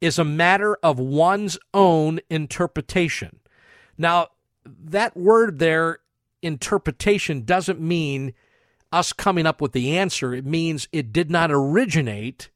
[0.00, 3.40] is a matter of one's own interpretation.
[3.98, 4.28] Now,
[4.64, 6.00] that word there,
[6.40, 8.34] interpretation, doesn't mean
[8.92, 10.34] us coming up with the answer.
[10.34, 12.50] It means it did not originate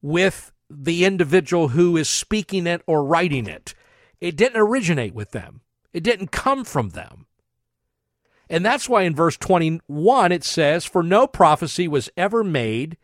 [0.00, 3.74] with the individual who is speaking it or writing it.
[4.20, 7.26] It didn't originate with them, it didn't come from them.
[8.48, 12.96] And that's why in verse 21 it says, For no prophecy was ever made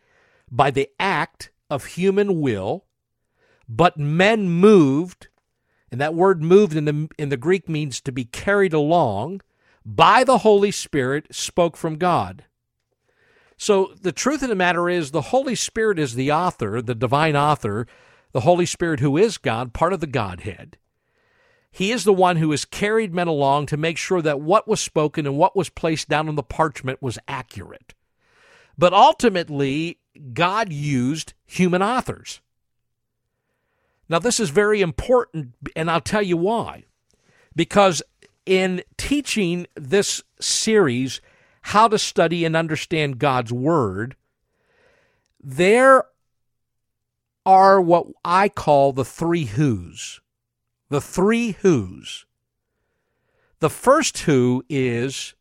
[0.51, 2.85] by the act of human will,
[3.67, 5.29] but men moved,
[5.89, 9.41] and that word moved in the, in the Greek means to be carried along,
[9.85, 12.43] by the Holy Spirit spoke from God.
[13.57, 17.35] So the truth of the matter is, the Holy Spirit is the author, the divine
[17.35, 17.87] author,
[18.31, 20.77] the Holy Spirit who is God, part of the Godhead.
[21.71, 24.79] He is the one who has carried men along to make sure that what was
[24.79, 27.93] spoken and what was placed down on the parchment was accurate.
[28.77, 29.99] But ultimately,
[30.33, 32.41] God used human authors.
[34.09, 36.85] Now, this is very important, and I'll tell you why.
[37.55, 38.01] Because
[38.45, 41.21] in teaching this series,
[41.67, 44.15] How to Study and Understand God's Word,
[45.43, 46.05] there
[47.45, 50.21] are what I call the three who's.
[50.87, 52.25] The three who's.
[53.59, 55.33] The first who is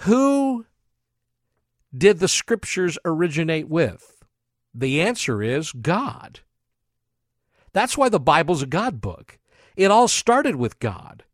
[0.00, 0.66] who
[1.96, 4.22] did the scriptures originate with?
[4.74, 6.40] The answer is God.
[7.72, 9.38] That's why the Bible's a God book.
[9.74, 11.24] It all started with God.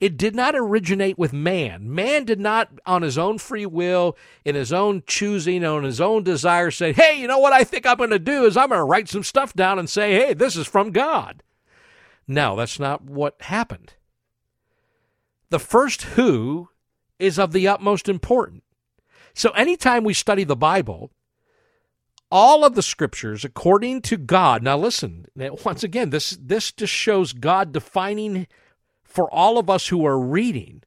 [0.00, 1.92] It did not originate with man.
[1.92, 6.22] Man did not, on his own free will, in his own choosing, on his own
[6.22, 8.78] desire, say, hey, you know what I think I'm going to do is I'm going
[8.78, 11.42] to write some stuff down and say, hey, this is from God.
[12.28, 13.94] No, that's not what happened.
[15.50, 16.68] The first who
[17.18, 18.62] is of the utmost importance.
[19.34, 21.10] So anytime we study the Bible,
[22.30, 24.62] all of the scriptures according to God.
[24.62, 28.46] Now listen, once again, this this just shows God defining
[29.18, 30.80] for all of us who are reading.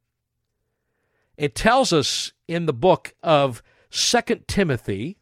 [1.36, 5.18] It tells us in the book of Second Timothy,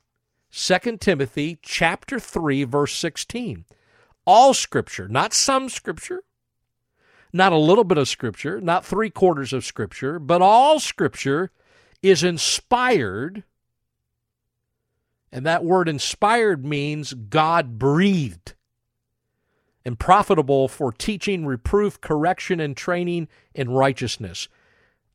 [0.52, 3.66] Second Timothy chapter 3 verse 16.
[4.28, 6.22] All scripture, not some scripture,
[7.34, 11.50] not a little bit of scripture, not three quarters of scripture, but all scripture
[12.04, 13.44] is inspired
[15.32, 18.54] and that word inspired means God breathed
[19.86, 24.48] and profitable for teaching, reproof, correction, and training in righteousness,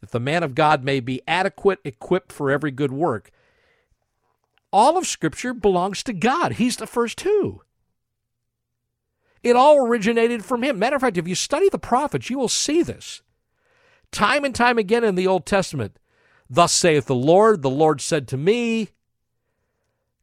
[0.00, 3.30] that the man of God may be adequate, equipped for every good work.
[4.72, 6.54] All of Scripture belongs to God.
[6.54, 7.62] He's the first who.
[9.42, 10.78] It all originated from Him.
[10.78, 13.22] Matter of fact, if you study the prophets, you will see this.
[14.10, 15.98] Time and time again in the Old Testament,
[16.48, 18.90] Thus saith the Lord, the Lord said to me,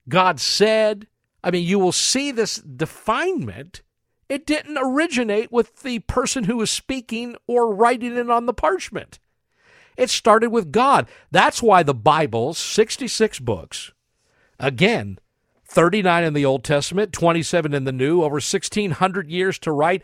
[0.08, 1.08] God said.
[1.44, 3.82] I mean, you will see this definement.
[4.32, 9.20] It didn't originate with the person who was speaking or writing it on the parchment.
[9.98, 11.10] It started with God.
[11.32, 13.92] That's why the Bible, 66 books,
[14.58, 15.20] again,
[15.66, 20.02] 39 in the Old Testament, 27 in the New, over 1,600 years to write,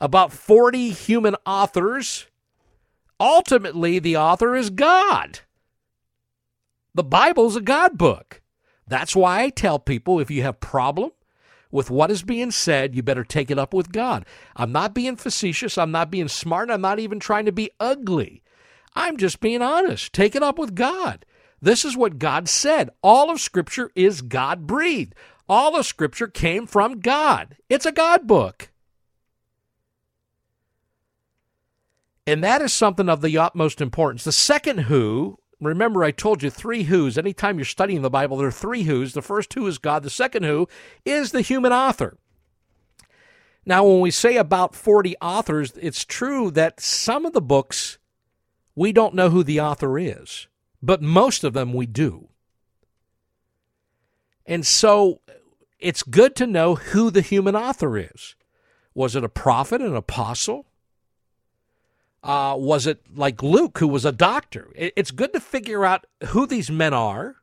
[0.00, 2.28] about 40 human authors.
[3.18, 5.40] Ultimately, the author is God.
[6.94, 8.40] The Bible's a God book.
[8.86, 11.10] That's why I tell people if you have problem
[11.74, 14.24] with what is being said, you better take it up with God.
[14.54, 18.44] I'm not being facetious, I'm not being smart, I'm not even trying to be ugly.
[18.94, 20.12] I'm just being honest.
[20.12, 21.26] Take it up with God.
[21.60, 22.90] This is what God said.
[23.02, 25.16] All of Scripture is God breathed.
[25.48, 27.56] All of Scripture came from God.
[27.68, 28.70] It's a God book.
[32.24, 34.22] And that is something of the utmost importance.
[34.22, 37.16] The second who Remember, I told you three who's.
[37.16, 39.12] Anytime you're studying the Bible, there are three who's.
[39.12, 40.68] The first who is God, the second who
[41.04, 42.16] is the human author.
[43.66, 47.98] Now, when we say about 40 authors, it's true that some of the books
[48.74, 50.48] we don't know who the author is,
[50.82, 52.28] but most of them we do.
[54.46, 55.20] And so
[55.78, 58.34] it's good to know who the human author is.
[58.94, 60.66] Was it a prophet, an apostle?
[62.24, 64.72] Uh, was it like Luke, who was a doctor?
[64.74, 67.36] It's good to figure out who these men are.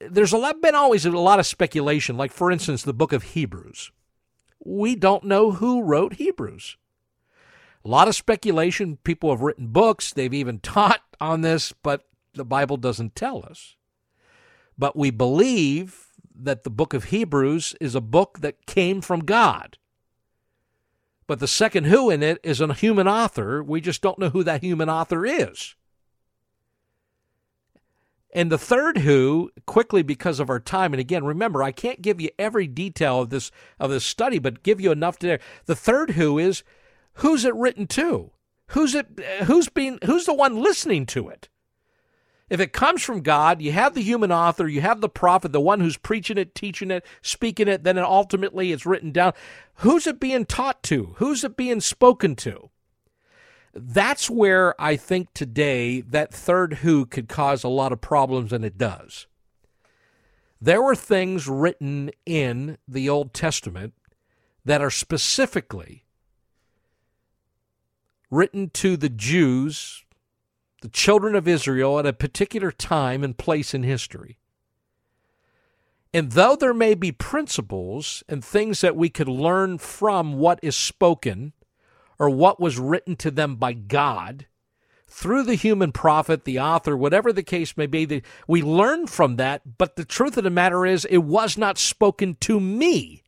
[0.00, 2.16] There's a lot, been always a lot of speculation.
[2.16, 3.90] Like, for instance, the book of Hebrews.
[4.64, 6.76] We don't know who wrote Hebrews.
[7.84, 8.98] A lot of speculation.
[9.02, 13.74] People have written books, they've even taught on this, but the Bible doesn't tell us.
[14.78, 16.06] But we believe
[16.38, 19.78] that the book of Hebrews is a book that came from God.
[21.26, 23.62] But the second who in it is a human author.
[23.62, 25.74] We just don't know who that human author is.
[28.32, 32.20] And the third who, quickly because of our time, and again, remember, I can't give
[32.20, 33.50] you every detail of this
[33.80, 35.38] of this study, but give you enough to.
[35.64, 36.62] The third who is
[37.14, 38.32] who's it written to?
[38.68, 39.06] Who's it?
[39.44, 39.98] Who's being?
[40.04, 41.48] Who's the one listening to it?
[42.48, 45.60] If it comes from God, you have the human author, you have the prophet, the
[45.60, 49.32] one who's preaching it, teaching it, speaking it, then ultimately it's written down.
[49.76, 51.14] Who's it being taught to?
[51.16, 52.70] Who's it being spoken to?
[53.74, 58.64] That's where I think today that third who could cause a lot of problems, and
[58.64, 59.26] it does.
[60.60, 63.92] There were things written in the Old Testament
[64.64, 66.04] that are specifically
[68.30, 70.05] written to the Jews,
[70.82, 74.38] the children of Israel, at a particular time and place in history.
[76.12, 80.76] And though there may be principles and things that we could learn from what is
[80.76, 81.52] spoken
[82.18, 84.46] or what was written to them by God
[85.08, 89.78] through the human prophet, the author, whatever the case may be, we learn from that.
[89.78, 93.22] But the truth of the matter is, it was not spoken to me.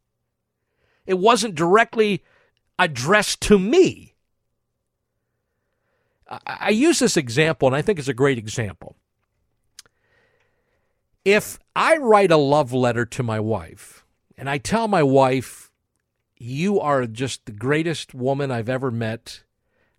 [1.06, 2.24] It wasn't directly
[2.78, 4.07] addressed to me.
[6.46, 8.96] I use this example, and I think it's a great example.
[11.24, 14.04] If I write a love letter to my wife,
[14.36, 15.70] and I tell my wife,
[16.36, 19.42] You are just the greatest woman I've ever met.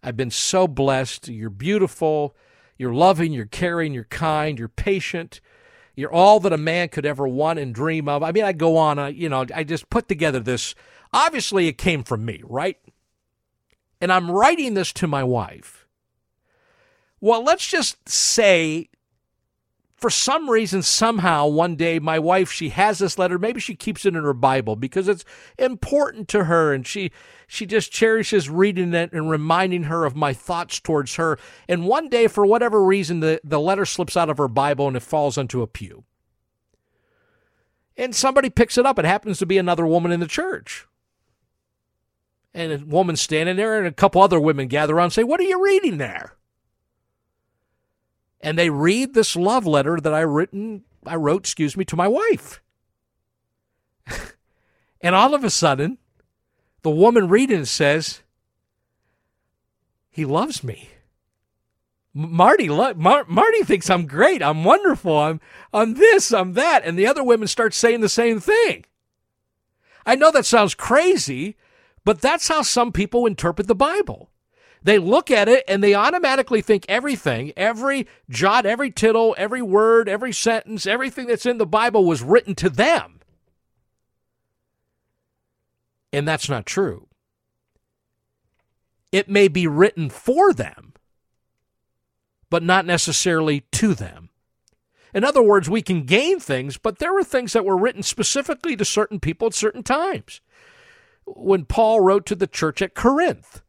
[0.02, 1.28] I've been so blessed.
[1.28, 2.36] You're beautiful.
[2.78, 3.34] You're loving.
[3.34, 3.94] You're caring.
[3.94, 4.58] You're kind.
[4.58, 5.42] You're patient.
[5.96, 8.24] You're all that a man could ever want and dream of.
[8.24, 10.74] I mean, I go on, I, you know, I just put together this.
[11.12, 12.78] Obviously, it came from me, right?
[14.00, 15.79] And I'm writing this to my wife.
[17.22, 18.90] Well, let's just say
[20.00, 23.38] for some reason, somehow, one day, my wife, she has this letter.
[23.38, 25.26] Maybe she keeps it in her Bible because it's
[25.58, 27.12] important to her and she,
[27.48, 31.38] she just cherishes reading it and reminding her of my thoughts towards her.
[31.68, 34.96] And one day, for whatever reason, the, the letter slips out of her Bible and
[34.96, 36.06] it falls onto a pew.
[37.98, 38.98] And somebody picks it up.
[39.00, 40.88] It happens to be another woman in the church.
[42.54, 45.40] And a woman standing there, and a couple other women gather around and say, What
[45.40, 46.39] are you reading there?
[48.42, 52.08] And they read this love letter that I written I wrote, excuse me, to my
[52.08, 52.62] wife.
[55.02, 55.98] and all of a sudden,
[56.82, 58.22] the woman reading says,
[60.10, 60.90] "He loves me."
[62.14, 64.42] Marty, Mar- Marty thinks I'm great.
[64.42, 65.18] I'm wonderful.
[65.18, 65.40] I'm,
[65.72, 66.34] I'm this.
[66.34, 66.84] I'm that.
[66.84, 68.86] And the other women start saying the same thing.
[70.06, 71.56] I know that sounds crazy,
[72.04, 74.29] but that's how some people interpret the Bible.
[74.82, 80.08] They look at it and they automatically think everything, every jot, every tittle, every word,
[80.08, 83.20] every sentence, everything that's in the Bible was written to them.
[86.14, 87.08] And that's not true.
[89.12, 90.94] It may be written for them,
[92.50, 94.30] but not necessarily to them.
[95.14, 98.76] In other words, we can gain things, but there were things that were written specifically
[98.76, 100.42] to certain people at certain times.
[101.26, 103.62] When Paul wrote to the church at Corinth,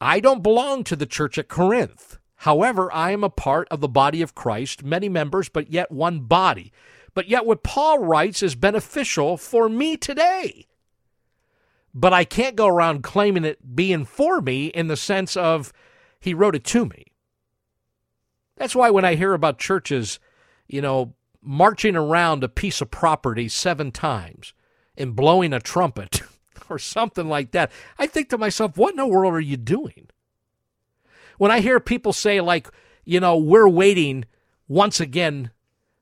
[0.00, 2.18] I don't belong to the church at Corinth.
[2.40, 6.20] However, I am a part of the body of Christ, many members, but yet one
[6.20, 6.72] body.
[7.14, 10.66] But yet, what Paul writes is beneficial for me today.
[11.94, 15.72] But I can't go around claiming it being for me in the sense of
[16.20, 17.06] he wrote it to me.
[18.58, 20.18] That's why when I hear about churches,
[20.66, 24.52] you know, marching around a piece of property seven times
[24.94, 26.20] and blowing a trumpet,
[26.68, 27.70] or something like that.
[27.98, 30.08] I think to myself, what in the world are you doing?
[31.38, 32.68] When I hear people say, like,
[33.04, 34.24] you know, we're waiting
[34.68, 35.50] once again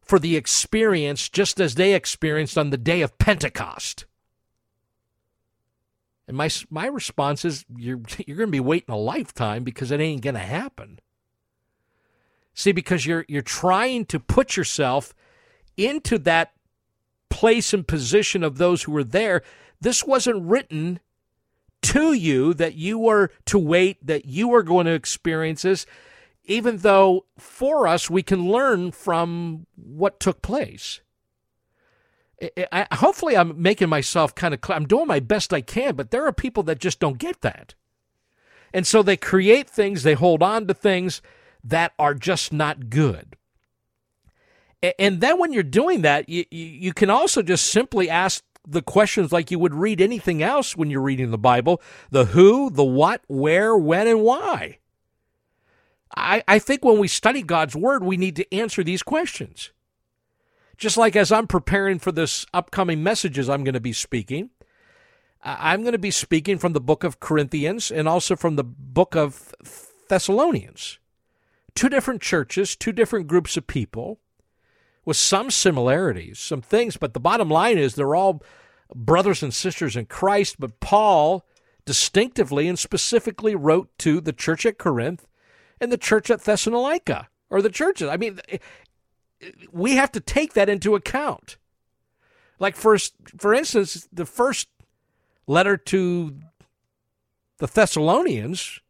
[0.00, 4.06] for the experience just as they experienced on the day of Pentecost.
[6.26, 10.00] And my my response is you're you're going to be waiting a lifetime because it
[10.00, 11.00] ain't going to happen.
[12.54, 15.14] See because you're you're trying to put yourself
[15.76, 16.52] into that
[17.28, 19.42] place and position of those who were there
[19.80, 21.00] this wasn't written
[21.82, 25.84] to you that you were to wait, that you were going to experience this,
[26.44, 31.00] even though for us we can learn from what took place.
[32.42, 34.76] I, I, hopefully, I'm making myself kind of clear.
[34.76, 37.74] I'm doing my best I can, but there are people that just don't get that.
[38.72, 41.22] And so they create things, they hold on to things
[41.62, 43.36] that are just not good.
[44.98, 49.32] And then when you're doing that, you, you can also just simply ask the questions
[49.32, 53.22] like you would read anything else when you're reading the Bible the who, the what,
[53.28, 54.78] where, when, and why.
[56.16, 59.72] I, I think when we study God's Word, we need to answer these questions.
[60.76, 64.50] Just like as I'm preparing for this upcoming messages I'm going to be speaking,
[65.42, 69.14] I'm going to be speaking from the book of Corinthians and also from the book
[69.14, 69.54] of
[70.08, 70.98] Thessalonians.
[71.74, 74.20] two different churches, two different groups of people
[75.04, 78.42] with some similarities, some things, but the bottom line is they're all
[78.94, 80.56] brothers and sisters in Christ.
[80.58, 81.46] But Paul
[81.84, 85.26] distinctively and specifically wrote to the church at Corinth
[85.80, 88.08] and the church at Thessalonica, or the churches.
[88.08, 88.40] I mean,
[89.70, 91.58] we have to take that into account.
[92.58, 92.96] Like, for,
[93.36, 94.68] for instance, the first
[95.46, 96.36] letter to
[97.58, 98.80] the Thessalonians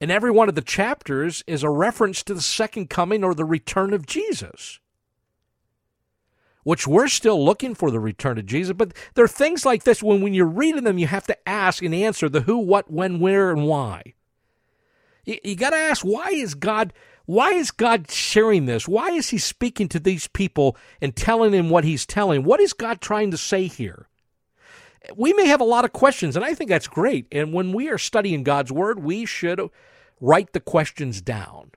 [0.00, 3.44] in every one of the chapters is a reference to the second coming or the
[3.44, 4.78] return of Jesus
[6.64, 8.74] which we're still looking for the return of Jesus.
[8.76, 11.82] But there are things like this when, when you're reading them, you have to ask
[11.82, 14.14] and answer the who, what, when, where, and why.
[15.24, 16.92] You, you got to ask why is God
[17.30, 18.88] why is God sharing this?
[18.88, 22.42] Why is He speaking to these people and telling them what He's telling?
[22.42, 24.08] What is God trying to say here?
[25.14, 27.28] We may have a lot of questions, and I think that's great.
[27.30, 29.60] And when we are studying God's Word, we should
[30.20, 31.70] write the questions down.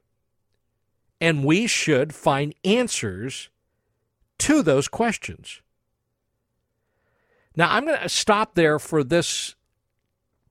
[1.22, 3.50] And we should find answers
[4.40, 5.62] to those questions.
[7.56, 9.56] Now, I'm going to stop there for this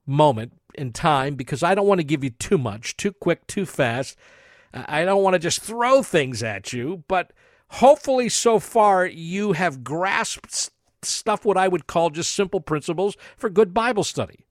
[0.05, 3.65] moment in time because I don't want to give you too much, too quick, too
[3.65, 4.17] fast.
[4.73, 7.31] I don't want to just throw things at you, but
[7.69, 10.71] hopefully, so far, you have grasped
[11.03, 14.45] stuff what I would call just simple principles for good Bible study.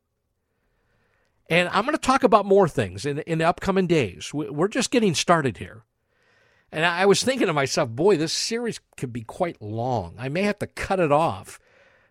[1.49, 4.33] And I'm going to talk about more things in, in the upcoming days.
[4.33, 5.83] We're just getting started here.
[6.73, 10.15] And I was thinking to myself, boy, this series could be quite long.
[10.19, 11.61] I may have to cut it off.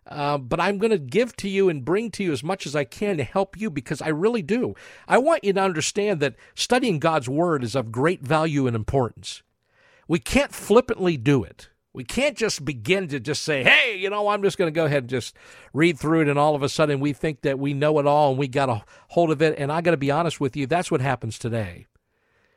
[0.05, 2.76] Uh, but I'm going to give to you and bring to you as much as
[2.76, 4.76] I can to help you because I really do.
[5.07, 9.41] I want you to understand that studying God's Word is of great value and importance.
[10.07, 11.70] We can't flippantly do it.
[11.93, 14.86] We can't just begin to just say, hey, you know, I'm just going to go
[14.86, 15.36] ahead and just
[15.74, 16.30] read through it.
[16.30, 18.70] And all of a sudden we think that we know it all and we got
[18.70, 19.57] a hold of it.
[19.57, 21.88] And I got to be honest with you, that's what happens today.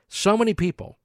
[0.09, 0.99] So many people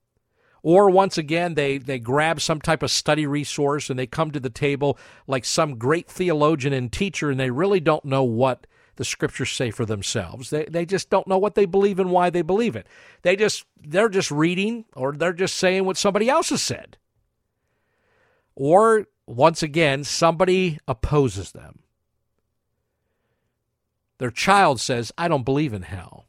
[0.62, 4.40] or once again, they, they grab some type of study resource and they come to
[4.40, 4.98] the table
[5.28, 9.72] like some great theologian and teacher, and they really don't know what the scriptures say
[9.72, 10.50] for themselves.
[10.50, 12.86] They, they just don't know what they believe and why they believe it.
[13.22, 16.98] They just they're just reading or they're just saying what somebody else has said.
[18.56, 21.80] Or once again, somebody opposes them.
[24.18, 26.29] Their child says, I don't believe in hell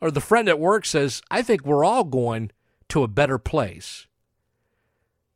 [0.00, 2.50] or the friend at work says, I think we're all going
[2.88, 4.06] to a better place.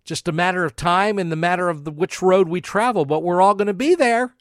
[0.05, 3.23] Just a matter of time and the matter of the, which road we travel, but
[3.23, 4.35] we're all going to be there.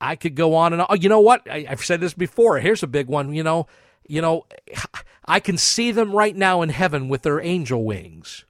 [0.00, 0.88] I could go on and on.
[0.90, 1.48] Oh, you know what?
[1.50, 2.58] I, have said this before.
[2.58, 3.32] Here's a big one.
[3.32, 3.66] You know,
[4.06, 4.46] you know,
[5.24, 8.44] I can see them right now in heaven with their angel wings.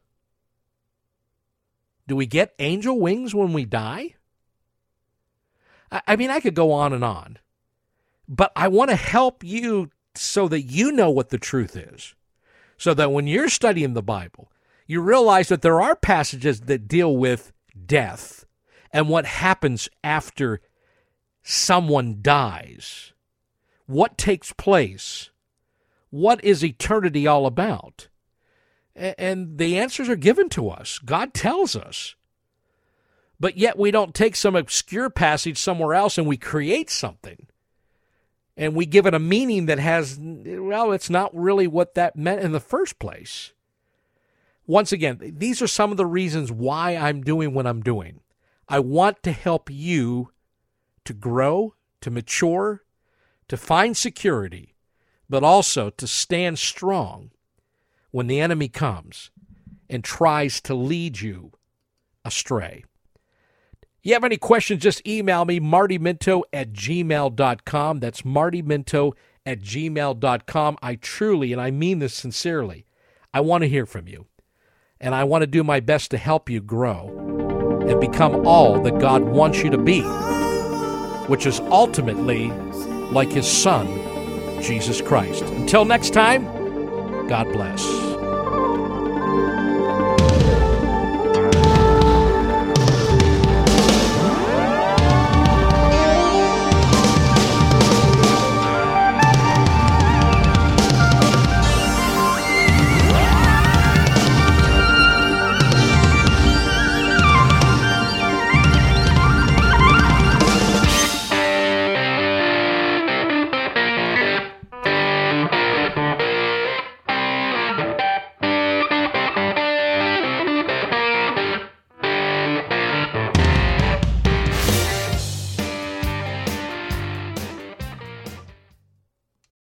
[2.06, 4.14] Do we get angel wings when we die?
[5.90, 7.38] I, I mean, I could go on and on.
[8.28, 12.14] But I want to help you so that you know what the truth is.
[12.76, 14.52] So that when you're studying the Bible,
[14.86, 17.52] you realize that there are passages that deal with
[17.86, 18.44] death
[18.92, 20.60] and what happens after
[21.42, 23.12] someone dies.
[23.86, 25.30] What takes place?
[26.10, 28.08] What is eternity all about?
[28.94, 30.98] And the answers are given to us.
[30.98, 32.14] God tells us.
[33.40, 37.47] But yet we don't take some obscure passage somewhere else and we create something
[38.58, 42.42] and we give it a meaning that has, well, it's not really what that meant
[42.42, 43.52] in the first place.
[44.66, 48.20] Once again, these are some of the reasons why I'm doing what I'm doing.
[48.68, 50.32] I want to help you
[51.04, 52.82] to grow, to mature,
[53.46, 54.74] to find security,
[55.30, 57.30] but also to stand strong
[58.10, 59.30] when the enemy comes
[59.88, 61.52] and tries to lead you
[62.24, 62.84] astray
[64.02, 68.00] you have any questions, just email me, martyminto at gmail.com.
[68.00, 69.12] That's martyminto
[69.44, 70.78] at gmail.com.
[70.82, 72.86] I truly, and I mean this sincerely,
[73.32, 74.26] I want to hear from you.
[75.00, 78.98] And I want to do my best to help you grow and become all that
[78.98, 80.02] God wants you to be,
[81.28, 82.48] which is ultimately
[83.12, 83.86] like His Son,
[84.60, 85.44] Jesus Christ.
[85.44, 86.44] Until next time,
[87.28, 88.17] God bless.